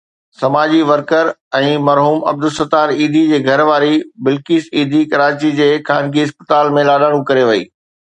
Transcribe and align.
سماجي 0.39 0.77
ورڪر 0.91 1.27
۽ 1.57 1.73
مرحوم 1.89 2.23
عبدالستار 2.31 2.93
ايڌي 2.95 3.21
جي 3.33 3.39
گهر 3.47 3.63
واري 3.67 3.91
بلقيس 4.29 4.71
ايڌي 4.79 5.03
ڪراچي 5.13 5.53
جي 5.61 5.69
خانگي 5.91 6.25
اسپتال 6.29 6.73
۾ 6.79 6.87
لاڏاڻو 6.89 7.21
ڪري 7.29 7.45
وئي. 7.51 7.63